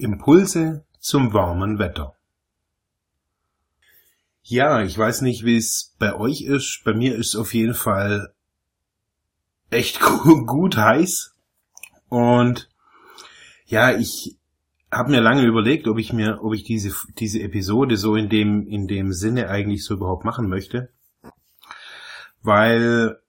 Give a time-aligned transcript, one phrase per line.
[0.00, 2.14] Impulse zum warmen Wetter.
[4.42, 6.82] Ja, ich weiß nicht, wie es bei euch ist.
[6.84, 8.32] Bei mir ist es auf jeden Fall
[9.70, 10.00] echt
[10.46, 11.34] gut heiß.
[12.08, 12.68] Und
[13.66, 14.36] ja, ich
[14.90, 18.66] habe mir lange überlegt, ob ich mir, ob ich diese diese Episode so in dem
[18.66, 20.90] in dem Sinne eigentlich so überhaupt machen möchte,
[22.42, 23.20] weil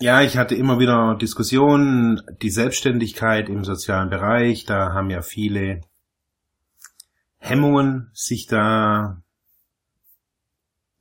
[0.00, 5.82] ja, ich hatte immer wieder Diskussionen, die Selbstständigkeit im sozialen Bereich, da haben ja viele
[7.38, 9.22] Hemmungen, sich da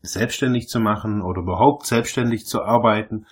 [0.02, 3.26] selbstständig zu machen oder überhaupt selbstständig zu arbeiten.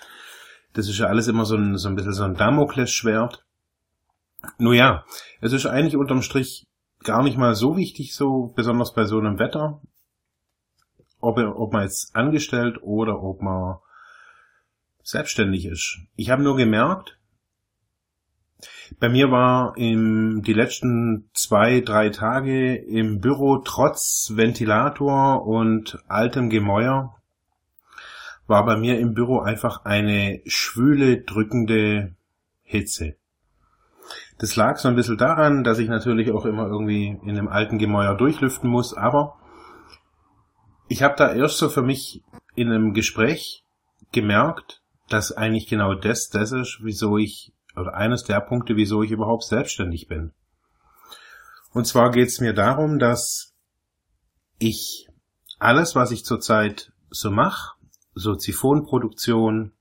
[0.74, 3.46] Das ist ja alles immer so ein, so ein bisschen so ein Damoklesschwert.
[4.58, 5.06] Nun ja,
[5.42, 6.68] es ist eigentlich unterm Strich
[7.04, 9.82] gar nicht mal so wichtig, so besonders bei so einem Wetter,
[11.20, 13.80] ob, ob man jetzt angestellt oder ob man
[15.04, 16.00] selbstständig ist.
[16.16, 17.18] Ich habe nur gemerkt,
[19.00, 26.50] bei mir war im, die letzten zwei, drei Tage im Büro trotz Ventilator und altem
[26.50, 27.16] Gemäuer
[28.48, 32.16] war bei mir im Büro einfach eine schwüle, drückende
[32.64, 33.16] Hitze.
[34.38, 37.78] Das lag so ein bisschen daran, dass ich natürlich auch immer irgendwie in einem alten
[37.78, 39.38] Gemäuer durchlüften muss, aber
[40.90, 42.24] ich habe da erst so für mich
[42.56, 43.64] in einem Gespräch
[44.12, 44.81] gemerkt,
[45.14, 49.44] dass eigentlich genau das das ist, wieso ich oder eines der Punkte, wieso ich überhaupt
[49.44, 50.34] selbstständig bin.
[51.74, 53.54] Und zwar geht es mir darum, dass
[54.60, 55.08] ich
[55.60, 57.76] alles, was ich zurzeit so mache,
[58.14, 59.72] so Ziphonproduktion,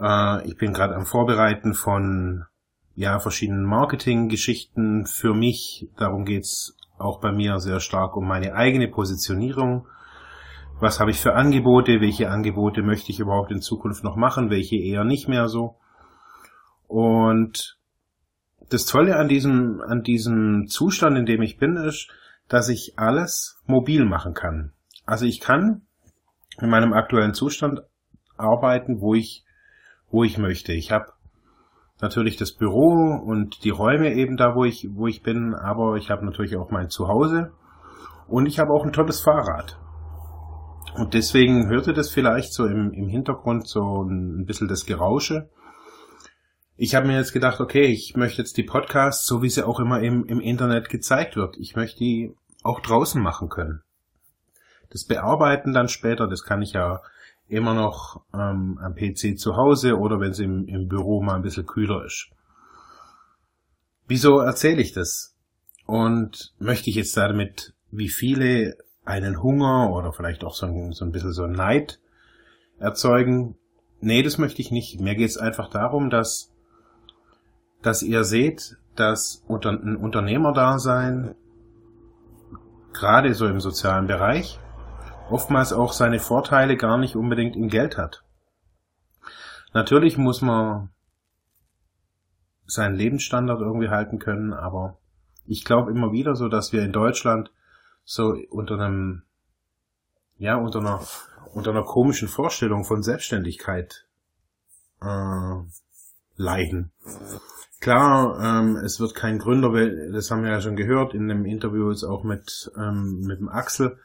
[0.00, 2.44] äh, ich bin gerade am Vorbereiten von
[2.94, 5.88] ja verschiedenen Marketinggeschichten für mich.
[5.96, 9.86] Darum geht's auch bei mir sehr stark um meine eigene Positionierung.
[10.82, 12.00] Was habe ich für Angebote?
[12.00, 14.50] Welche Angebote möchte ich überhaupt in Zukunft noch machen?
[14.50, 15.76] Welche eher nicht mehr so?
[16.88, 17.78] Und
[18.68, 22.08] das Tolle an diesem, an diesem Zustand, in dem ich bin, ist,
[22.48, 24.72] dass ich alles mobil machen kann.
[25.06, 25.82] Also ich kann
[26.60, 27.82] in meinem aktuellen Zustand
[28.36, 29.44] arbeiten, wo ich,
[30.10, 30.72] wo ich möchte.
[30.72, 31.12] Ich habe
[32.00, 36.10] natürlich das Büro und die Räume eben da, wo ich, wo ich bin, aber ich
[36.10, 37.52] habe natürlich auch mein Zuhause
[38.26, 39.78] und ich habe auch ein tolles Fahrrad.
[40.94, 45.48] Und deswegen hörte das vielleicht so im, im Hintergrund so ein bisschen das Gerausche
[46.82, 49.78] ich habe mir jetzt gedacht, okay, ich möchte jetzt die Podcasts, so wie sie auch
[49.78, 52.34] immer im, im Internet gezeigt wird, ich möchte die
[52.64, 53.82] auch draußen machen können.
[54.90, 57.00] Das Bearbeiten dann später, das kann ich ja
[57.46, 61.42] immer noch ähm, am PC zu Hause oder wenn es im, im Büro mal ein
[61.42, 62.30] bisschen kühler ist.
[64.08, 65.36] Wieso erzähle ich das?
[65.86, 71.04] Und möchte ich jetzt damit, wie viele einen Hunger oder vielleicht auch so ein, so
[71.04, 72.00] ein bisschen so Neid
[72.78, 73.56] erzeugen?
[74.00, 75.00] Nee, das möchte ich nicht.
[75.00, 76.52] Mir geht es einfach darum, dass
[77.82, 81.34] dass ihr seht, dass ein Unternehmerdasein
[82.92, 84.58] gerade so im sozialen Bereich
[85.30, 88.22] oftmals auch seine Vorteile gar nicht unbedingt im Geld hat.
[89.72, 90.90] Natürlich muss man
[92.66, 94.98] seinen Lebensstandard irgendwie halten können, aber
[95.46, 97.50] ich glaube immer wieder so, dass wir in Deutschland
[98.04, 99.22] so unter einem,
[100.38, 101.00] ja, unter einer,
[101.54, 104.06] unter einer komischen Vorstellung von Selbstständigkeit
[105.00, 105.56] äh,
[106.36, 106.92] leiden.
[107.80, 109.72] Klar, ähm, es wird kein Gründer,
[110.12, 113.48] das haben wir ja schon gehört in dem Interview jetzt auch mit, ähm, mit dem
[113.48, 113.98] Axel.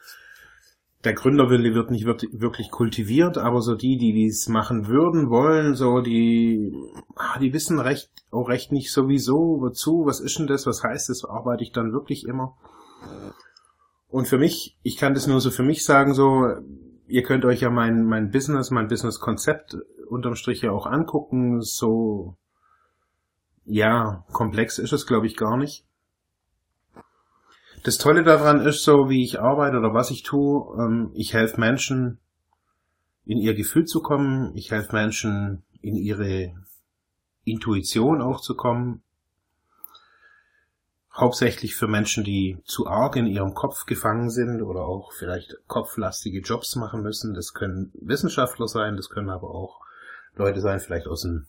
[1.04, 6.00] Der Gründerwille wird nicht wirklich kultiviert, aber so die, die dies machen würden, wollen, so
[6.00, 6.72] die,
[7.14, 11.08] ah, die wissen recht, auch recht nicht sowieso, wozu, was ist denn das, was heißt
[11.08, 12.56] das, arbeite ich dann wirklich immer.
[14.08, 16.46] Und für mich, ich kann das nur so für mich sagen, so,
[17.06, 19.76] ihr könnt euch ja mein, mein Business, mein Business-Konzept
[20.08, 22.36] unterm Strich ja auch angucken, so,
[23.64, 25.84] ja, komplex ist es, glaube ich, gar nicht.
[27.84, 31.60] Das Tolle daran ist so, wie ich arbeite oder was ich tue, ähm, ich helfe
[31.60, 32.18] Menschen
[33.24, 36.54] in ihr Gefühl zu kommen, ich helfe Menschen in ihre
[37.44, 39.02] Intuition auch zu kommen.
[41.18, 46.40] Hauptsächlich für Menschen, die zu arg in ihrem Kopf gefangen sind oder auch vielleicht kopflastige
[46.40, 47.34] Jobs machen müssen.
[47.34, 49.80] Das können Wissenschaftler sein, das können aber auch
[50.36, 51.48] Leute sein, vielleicht aus dem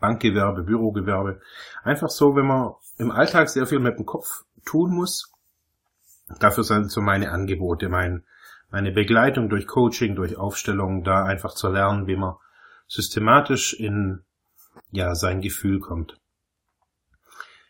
[0.00, 1.40] Bankgewerbe, Bürogewerbe.
[1.84, 5.32] Einfach so, wenn man im Alltag sehr viel mit dem Kopf tun muss.
[6.40, 8.24] Dafür sind so meine Angebote, mein,
[8.70, 12.34] meine Begleitung durch Coaching, durch Aufstellung, da einfach zu lernen, wie man
[12.88, 14.24] systematisch in
[14.90, 16.18] ja sein Gefühl kommt.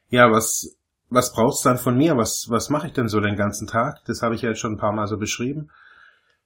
[0.08, 0.77] Ja, was
[1.10, 2.16] was braucht's dann von mir?
[2.16, 4.04] Was was mache ich denn so den ganzen Tag?
[4.06, 5.70] Das habe ich ja jetzt schon ein paar Mal so beschrieben.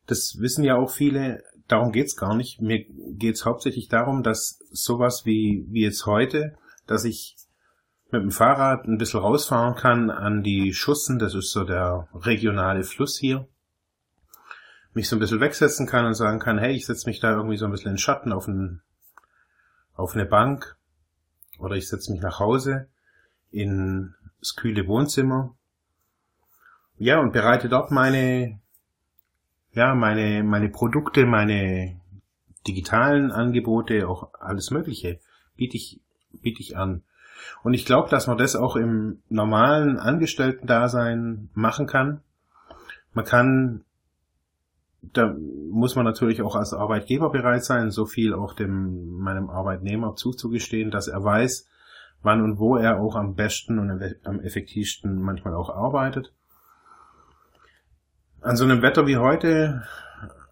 [0.06, 1.42] Das wissen ja auch viele.
[1.68, 2.60] Darum geht's gar nicht.
[2.60, 6.56] Mir geht's hauptsächlich darum, dass sowas wie wie jetzt heute,
[6.86, 7.36] dass ich
[8.12, 12.84] mit dem Fahrrad ein bisschen rausfahren kann an die Schussen, das ist so der regionale
[12.84, 13.48] Fluss hier,
[14.92, 17.56] mich so ein bisschen wegsetzen kann und sagen kann, hey, ich setze mich da irgendwie
[17.56, 18.82] so ein bisschen in Schatten auf, ein,
[19.94, 20.76] auf eine Bank
[21.58, 22.88] oder ich setze mich nach Hause
[23.50, 25.54] in das kühle Wohnzimmer.
[26.98, 28.60] Ja, und bereite dort meine,
[29.72, 32.00] ja, meine, meine Produkte, meine
[32.66, 35.20] digitalen Angebote, auch alles Mögliche
[35.56, 36.00] biete ich,
[36.32, 37.02] biete ich an.
[37.62, 42.20] Und ich glaube, dass man das auch im normalen Angestellten-Dasein machen kann.
[43.14, 43.84] Man kann,
[45.02, 45.36] da
[45.70, 50.90] muss man natürlich auch als Arbeitgeber bereit sein, so viel auch dem, meinem Arbeitnehmer zuzugestehen,
[50.90, 51.68] dass er weiß,
[52.22, 56.32] wann und wo er auch am besten und am effektivsten manchmal auch arbeitet.
[58.40, 59.82] An so einem Wetter wie heute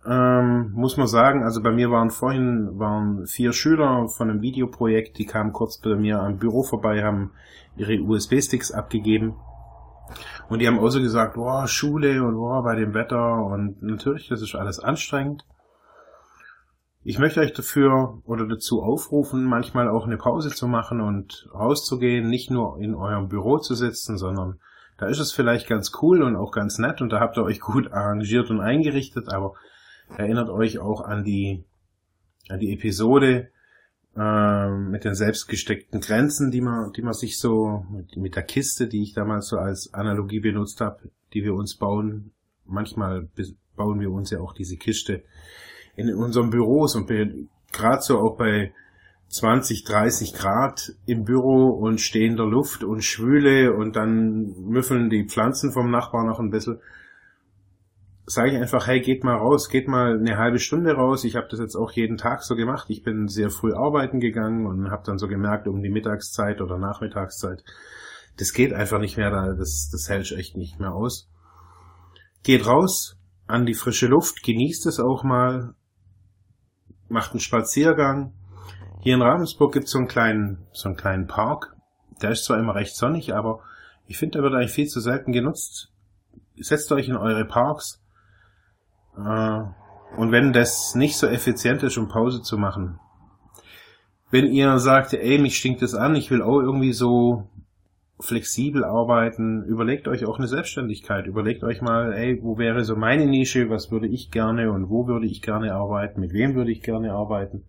[0.06, 5.18] ähm, muss man sagen, also bei mir waren vorhin waren vier Schüler von einem Videoprojekt,
[5.18, 7.32] die kamen kurz bei mir am Büro vorbei, haben
[7.76, 9.36] ihre USB-Sticks abgegeben.
[10.48, 14.28] Und die haben auch so gesagt, boah, Schule und boah, bei dem Wetter und natürlich,
[14.28, 15.44] das ist alles anstrengend.
[17.02, 22.28] Ich möchte euch dafür oder dazu aufrufen, manchmal auch eine Pause zu machen und rauszugehen,
[22.28, 24.60] nicht nur in eurem Büro zu sitzen, sondern
[24.98, 27.60] da ist es vielleicht ganz cool und auch ganz nett und da habt ihr euch
[27.60, 29.54] gut arrangiert und eingerichtet, aber
[30.16, 31.64] Erinnert euch auch an die,
[32.48, 33.50] an die Episode
[34.16, 38.88] äh, mit den selbstgesteckten Grenzen, die man, die man sich so mit, mit der Kiste,
[38.88, 42.32] die ich damals so als Analogie benutzt habe, die wir uns bauen.
[42.66, 43.28] Manchmal
[43.76, 45.22] bauen wir uns ja auch diese Kiste
[45.96, 48.72] in unseren Büros und gerade so auch bei
[49.28, 55.72] 20, 30 Grad im Büro und stehender Luft und Schwüle und dann müffeln die Pflanzen
[55.72, 56.80] vom Nachbar noch ein bisschen
[58.30, 61.24] sage ich einfach, hey, geht mal raus, geht mal eine halbe Stunde raus.
[61.24, 62.86] Ich habe das jetzt auch jeden Tag so gemacht.
[62.88, 66.78] Ich bin sehr früh arbeiten gegangen und habe dann so gemerkt, um die Mittagszeit oder
[66.78, 67.64] Nachmittagszeit,
[68.36, 71.28] das geht einfach nicht mehr, das, das hält echt nicht mehr aus.
[72.42, 75.74] Geht raus an die frische Luft, genießt es auch mal,
[77.10, 78.32] macht einen Spaziergang.
[79.00, 81.76] Hier in Ravensburg gibt es so einen kleinen, so einen kleinen Park.
[82.22, 83.60] Der ist zwar immer recht sonnig, aber
[84.06, 85.92] ich finde, der wird eigentlich viel zu selten genutzt.
[86.56, 88.00] Setzt euch in eure Parks,
[89.16, 89.60] äh,
[90.16, 92.98] und wenn das nicht so effizient ist, um Pause zu machen,
[94.30, 97.48] wenn ihr sagt, ey, mich stinkt das an, ich will auch irgendwie so
[98.20, 101.26] flexibel arbeiten, überlegt euch auch eine Selbstständigkeit.
[101.26, 105.06] Überlegt euch mal, ey, wo wäre so meine Nische, was würde ich gerne und wo
[105.06, 107.64] würde ich gerne arbeiten, mit wem würde ich gerne arbeiten.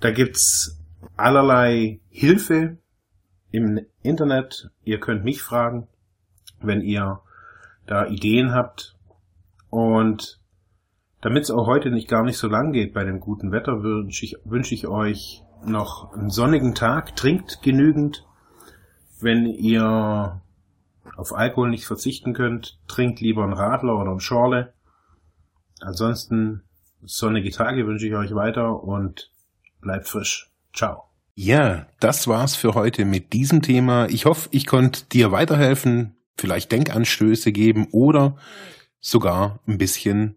[0.00, 0.80] Da gibt's
[1.16, 2.78] allerlei Hilfe
[3.50, 4.70] im Internet.
[4.84, 5.86] Ihr könnt mich fragen,
[6.60, 7.20] wenn ihr
[7.86, 8.94] da Ideen habt,
[9.74, 10.38] und
[11.20, 14.24] damit es auch heute nicht gar nicht so lang geht bei dem guten Wetter, wünsche
[14.24, 17.16] ich, wünsch ich euch noch einen sonnigen Tag.
[17.16, 18.24] Trinkt genügend.
[19.24, 20.42] Wenn ihr
[21.16, 24.74] auf Alkohol nicht verzichten könnt, trinkt lieber einen Radler oder einen Schorle.
[25.80, 26.62] Ansonsten
[27.02, 29.30] sonnige Tage wünsche ich euch weiter und
[29.80, 30.52] bleibt frisch.
[30.74, 31.04] Ciao.
[31.36, 34.10] Ja, das war's für heute mit diesem Thema.
[34.10, 38.36] Ich hoffe, ich konnte dir weiterhelfen, vielleicht Denkanstöße geben oder
[39.00, 40.36] sogar ein bisschen